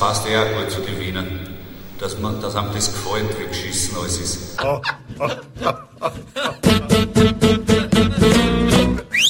[0.00, 1.28] passt eher gut zu den Wienern.
[2.00, 4.56] Dass, man, dass einem das gefällt, wie geschissen alles ist.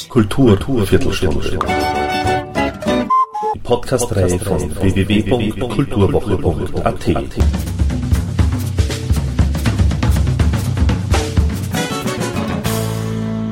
[0.08, 1.58] Kultur, Kultur Viertelstunde.
[3.54, 7.04] Die Podcast-Reihe von www.kulturwoche.at.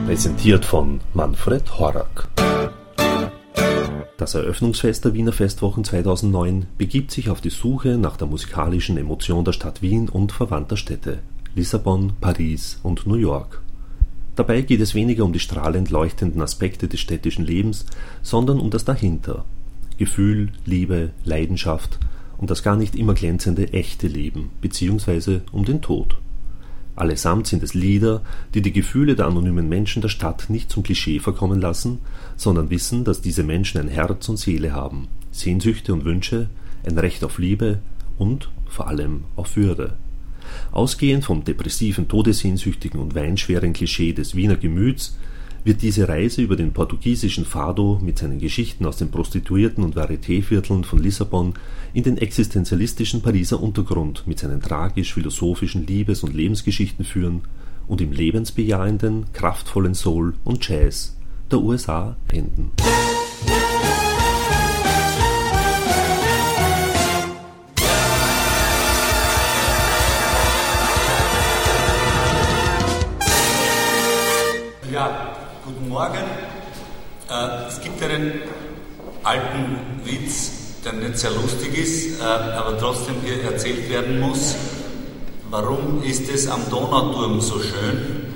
[0.06, 2.28] Präsentiert von Manfred Horak.
[4.28, 9.42] Das Eröffnungsfest der Wiener Festwochen 2009 begibt sich auf die Suche nach der musikalischen Emotion
[9.42, 11.20] der Stadt Wien und verwandter Städte
[11.54, 13.62] Lissabon, Paris und New York.
[14.36, 17.86] Dabei geht es weniger um die strahlend leuchtenden Aspekte des städtischen Lebens,
[18.20, 19.46] sondern um das Dahinter.
[19.96, 21.98] Gefühl, Liebe, Leidenschaft
[22.36, 26.18] und das gar nicht immer glänzende echte Leben, beziehungsweise um den Tod.
[26.98, 28.22] Allesamt sind es Lieder,
[28.54, 32.00] die die Gefühle der anonymen Menschen der Stadt nicht zum Klischee verkommen lassen,
[32.36, 36.48] sondern wissen, dass diese Menschen ein Herz und Seele haben, Sehnsüchte und Wünsche,
[36.84, 37.78] ein Recht auf Liebe
[38.18, 39.94] und vor allem auf Würde.
[40.72, 45.16] Ausgehend vom depressiven, todessehnsüchtigen und weinschweren Klischee des Wiener Gemüts
[45.64, 50.84] wird diese Reise über den portugiesischen Fado mit seinen Geschichten aus den Prostituierten und Varietévierteln
[50.84, 51.54] von Lissabon
[51.92, 57.42] in den existenzialistischen Pariser Untergrund mit seinen tragisch-philosophischen Liebes- und Lebensgeschichten führen
[57.86, 61.16] und im lebensbejahenden, kraftvollen Soul und Jazz
[61.50, 62.70] der USA enden.
[75.68, 76.24] Guten Morgen.
[77.28, 78.40] Äh, es gibt einen
[79.22, 80.50] alten Witz,
[80.82, 84.54] der nicht sehr lustig ist, äh, aber trotzdem hier erzählt werden muss.
[85.50, 88.32] Warum ist es am Donauturm so schön?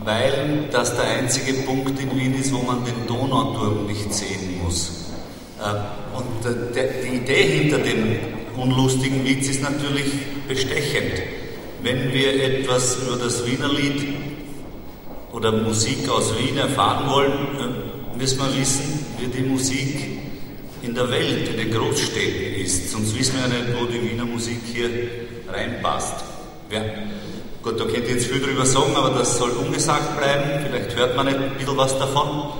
[0.00, 5.12] Weil das der einzige Punkt in Wien ist, wo man den Donauturm nicht sehen muss.
[5.60, 8.16] Äh, und die Idee hinter dem
[8.56, 10.06] unlustigen Witz ist natürlich
[10.48, 11.22] bestechend.
[11.84, 14.23] Wenn wir etwas über das Wienerlied
[15.34, 17.32] oder Musik aus Wien erfahren wollen,
[18.16, 20.20] müssen wir wissen, wie die Musik
[20.80, 22.92] in der Welt, in den Großstädten ist.
[22.92, 24.88] Sonst wissen wir ja nicht, wo die Wiener Musik hier
[25.52, 26.24] reinpasst.
[26.70, 26.82] Ja.
[27.62, 30.66] Gut, da könnt ihr jetzt viel drüber sagen, aber das soll ungesagt bleiben.
[30.66, 32.52] Vielleicht hört man nicht ein bisschen was davon.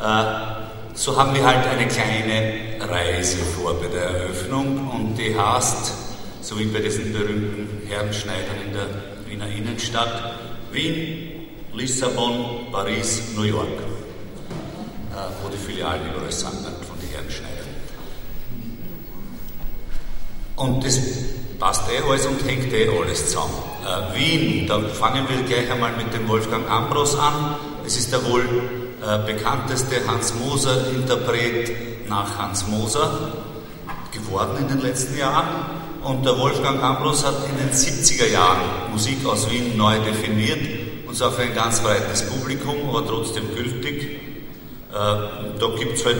[0.00, 5.92] Äh, so haben wir halt eine kleine Reise vor bei der Eröffnung und die heißt,
[6.42, 8.86] so wie bei diesen berühmten Herrenschneidern in der
[9.26, 10.34] Wiener Innenstadt,
[10.70, 11.33] Wien,
[11.76, 17.66] Lissabon, Paris, New York, äh, wo die Filialen überall sind von den Herrenschneidern.
[20.54, 21.00] Und das
[21.58, 23.54] passt eh alles und hängt eh alles zusammen.
[23.84, 27.56] Äh, Wien, da fangen wir gleich einmal mit dem Wolfgang Ambros an.
[27.84, 28.44] Es ist der wohl
[29.02, 33.32] äh, bekannteste Hans Moser-Interpret nach Hans Moser
[34.12, 35.48] geworden in den letzten Jahren.
[36.04, 41.18] Und der Wolfgang Ambros hat in den 70er Jahren Musik aus Wien neu definiert und
[41.18, 44.02] zwar für ein ganz breites Publikum, aber trotzdem gültig.
[44.02, 46.18] Äh, da gibt es halt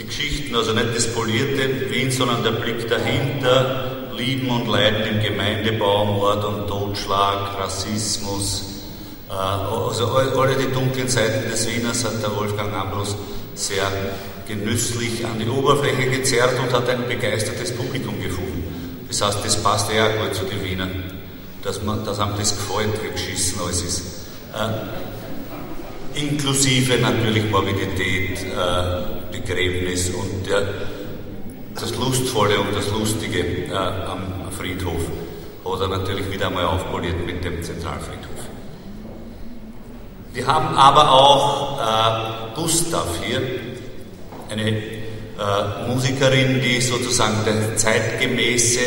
[0.00, 5.22] die Geschichten, also nicht das polierte Wien, sondern der Blick dahinter, Lieben und Leiden im
[5.22, 8.82] Gemeindebau, Mord und Totschlag, Rassismus,
[9.30, 13.14] äh, also alle die dunklen Seiten des Wieners hat der Wolfgang Ambros
[13.54, 13.86] sehr
[14.48, 19.04] genüsslich an die Oberfläche gezerrt und hat ein begeistertes Publikum gefunden.
[19.06, 21.15] Das heißt, das passt eher gut zu den Wienern,
[21.66, 24.02] dass, man, dass einem das gefällt, wie geschissen alles ist.
[24.54, 30.62] Äh, inklusive natürlich Morbidität, äh, Begräbnis und der,
[31.74, 35.02] das Lustvolle und das Lustige äh, am Friedhof.
[35.64, 38.30] Oder natürlich wieder einmal aufpoliert mit dem Zentralfriedhof.
[40.32, 43.42] Wir haben aber auch äh, Gustav hier,
[44.48, 48.80] eine äh, Musikerin, die sozusagen der zeitgemäße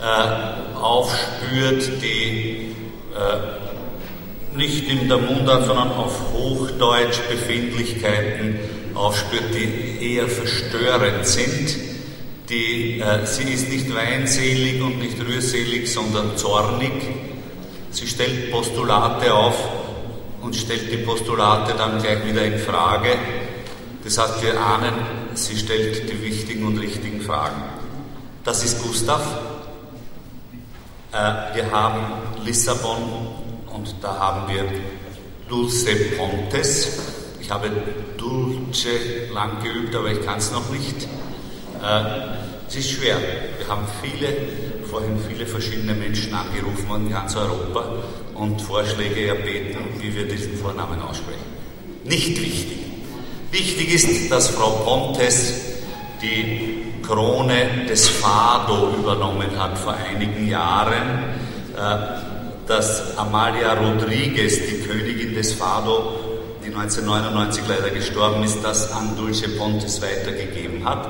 [0.00, 2.74] äh, aufspürt, die
[3.14, 8.58] äh, nicht in der Mundart, sondern auf Hochdeutsch Befindlichkeiten
[8.94, 11.76] aufspürt, die eher verstörend sind.
[12.48, 16.92] Die, äh, sie ist nicht weinselig und nicht rührselig, sondern zornig.
[17.90, 19.56] Sie stellt Postulate auf
[20.42, 23.10] und stellt die Postulate dann gleich wieder in Frage.
[24.04, 24.94] Das heißt, wir ahnen,
[25.34, 27.62] sie stellt die wichtigen und richtigen Fragen.
[28.44, 29.55] Das ist Gustav.
[31.16, 32.00] Äh, wir haben
[32.44, 32.98] Lissabon
[33.72, 34.64] und da haben wir
[35.48, 36.98] Dulce Pontes.
[37.40, 37.70] Ich habe
[38.18, 41.04] Dulce lang geübt, aber ich kann es noch nicht.
[41.82, 43.16] Äh, es ist schwer.
[43.58, 44.36] Wir haben viele,
[44.90, 48.02] vorhin viele verschiedene Menschen angerufen in ganz Europa
[48.34, 51.46] und Vorschläge erbeten, wie wir diesen Vornamen aussprechen.
[52.04, 52.78] Nicht wichtig.
[53.52, 55.54] Wichtig ist, dass Frau Pontes
[56.20, 56.75] die
[57.06, 61.24] Krone des Fado übernommen hat vor einigen Jahren,
[61.76, 66.14] äh, dass Amalia Rodriguez, die Königin des Fado,
[66.64, 71.08] die 1999 leider gestorben ist, das an Dulce Pontes weitergegeben hat.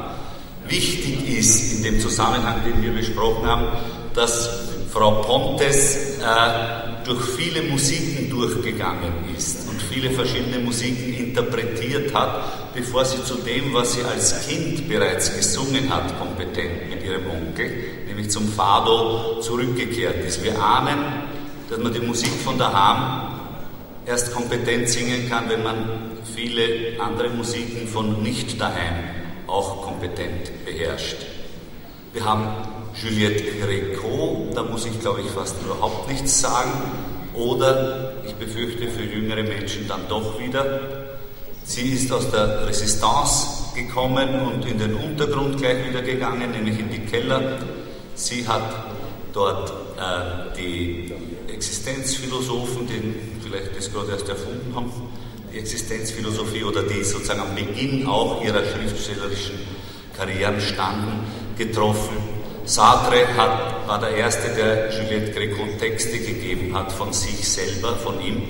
[0.69, 3.67] Wichtig ist in dem Zusammenhang, den wir besprochen haben,
[4.15, 4.51] dass
[4.93, 13.05] Frau Pontes äh, durch viele Musiken durchgegangen ist und viele verschiedene Musiken interpretiert hat, bevor
[13.05, 17.70] sie zu dem, was sie als Kind bereits gesungen hat, kompetent mit ihrem Onkel,
[18.08, 20.43] nämlich zum Fado zurückgekehrt ist.
[20.43, 20.99] Wir ahnen,
[21.70, 23.38] dass man die Musik von daheim
[24.05, 25.76] erst kompetent singen kann, wenn man
[26.35, 29.05] viele andere Musiken von nicht daheim
[29.47, 31.19] auch kompetent beherrscht.
[32.12, 32.49] Wir haben
[33.03, 36.71] Juliette Greco, da muss ich glaube ich fast überhaupt nichts sagen,
[37.35, 40.81] oder ich befürchte für jüngere Menschen dann doch wieder.
[41.65, 46.91] Sie ist aus der Resistance gekommen und in den Untergrund gleich wieder gegangen, nämlich in
[46.91, 47.59] die Keller.
[48.15, 48.87] Sie hat
[49.35, 51.13] dort äh, die
[51.53, 54.91] Existenzphilosophen, die vielleicht das gerade erst erfunden haben,
[55.53, 59.59] die Existenzphilosophie oder die sozusagen am Beginn auch ihrer schriftstellerischen
[60.17, 61.27] Karrieren standen,
[61.59, 62.36] getroffen.
[62.67, 68.21] Sartre hat, war der Erste, der Juliette Greco Texte gegeben hat von sich selber, von
[68.21, 68.43] ihm,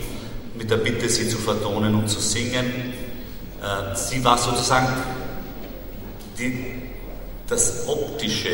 [0.55, 2.95] mit der Bitte, sie zu vertonen und zu singen.
[3.63, 4.89] Äh, sie war sozusagen
[6.39, 6.83] die,
[7.47, 8.49] das Optische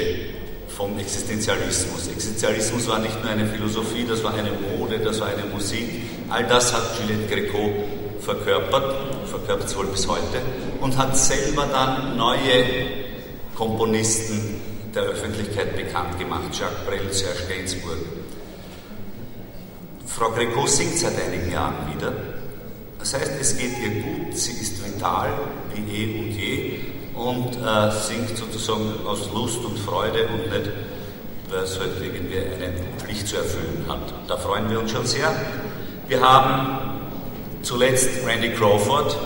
[0.77, 2.09] vom Existenzialismus.
[2.09, 5.89] Existenzialismus war nicht nur eine Philosophie, das war eine Mode, das war eine Musik.
[6.29, 7.71] All das hat Juliette Greco
[8.19, 8.97] verkörpert,
[9.31, 10.41] verkörpert es wohl bis heute,
[10.81, 12.65] und hat selber dann neue
[13.55, 14.52] Komponisten
[14.95, 17.99] der Öffentlichkeit bekannt gemacht, Jacques Brel, Serge Gainsbourg.
[20.07, 22.13] Frau Greco singt seit einigen Jahren wieder.
[22.99, 25.33] Das heißt, es geht ihr gut, sie ist vital
[25.75, 26.81] wie eh und je
[27.15, 30.71] und äh, singt sozusagen aus Lust und Freude und nicht,
[31.51, 34.13] weil es halt irgendwie eine Pflicht zu erfüllen hat.
[34.29, 35.35] Da freuen wir uns schon sehr.
[36.09, 37.01] Wir haben
[37.63, 39.17] zuletzt Randy Crawford,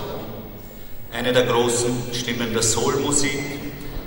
[1.13, 3.56] eine der großen Stimmen der Soulmusik.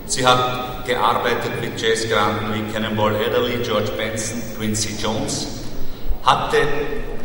[0.10, 5.46] Sie hat gearbeitet mit Jazzgranden wie Cannonball Adderley, George Benson, Quincy Jones,
[6.24, 6.58] hatte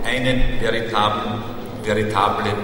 [0.05, 1.43] einen veritablen,
[1.83, 2.55] veritablen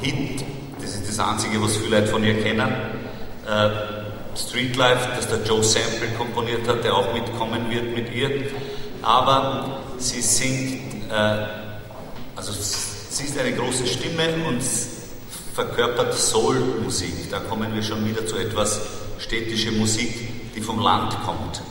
[0.00, 0.44] Hit,
[0.80, 2.72] das ist das Einzige, was viele Leute von ihr kennen,
[3.48, 3.70] äh,
[4.38, 8.30] Streetlife, das der Joe Sample komponiert hat, der auch mitkommen wird mit ihr.
[9.02, 11.46] Aber sie singt, äh,
[12.36, 14.62] also sie ist eine große Stimme und
[15.52, 17.28] verkörpert Soul-Musik.
[17.28, 21.62] Da kommen wir schon wieder zu etwas städtische Musik, die vom Land kommt.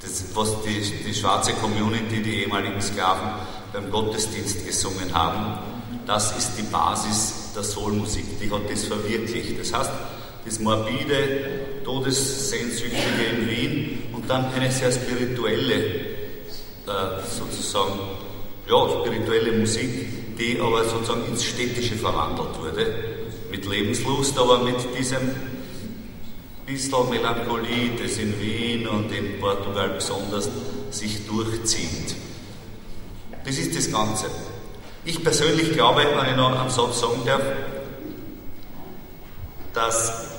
[0.00, 3.30] Das, was die, die schwarze Community, die ehemaligen Sklaven
[3.72, 5.58] beim Gottesdienst gesungen haben,
[6.06, 8.24] das ist die Basis der Soul-Musik.
[8.40, 9.58] Die hat das verwirklicht.
[9.58, 9.90] Das heißt,
[10.44, 17.98] das morbide, todessehnsüchtige in Wien und dann eine sehr spirituelle, äh, sozusagen,
[18.68, 22.94] ja, spirituelle Musik, die aber sozusagen ins Städtische verwandelt wurde,
[23.50, 25.30] mit Lebenslust, aber mit diesem
[26.66, 30.48] bisschen Melancholie, das in Wien und in Portugal besonders
[30.90, 32.14] sich durchzieht.
[33.44, 34.26] Das ist das Ganze.
[35.04, 37.42] Ich persönlich glaube, wenn ich noch einen Satz sagen darf,
[39.74, 40.30] dass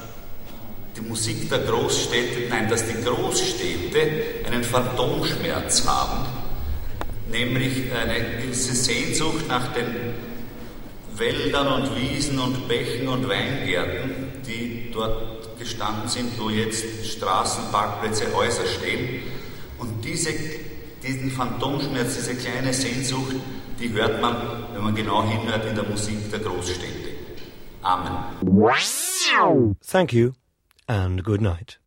[0.96, 6.26] die Musik der Großstädte, nein, dass die Großstädte einen Phantomschmerz haben,
[7.30, 10.16] nämlich eine gewisse Sehnsucht nach den
[11.16, 18.34] Wäldern und Wiesen und Bächen und Weingärten, die dort gestanden sind, wo jetzt Straßen, Parkplätze,
[18.34, 19.24] Häuser stehen.
[19.78, 20.32] Und diese,
[21.04, 23.36] diesen Phantomschmerz, diese kleine Sehnsucht,
[23.80, 24.36] die hört man,
[24.74, 26.86] wenn man genau hinhört, in der Musik der Großstädte.
[27.82, 28.12] Amen.
[29.86, 30.32] Thank you
[30.88, 31.80] and good night.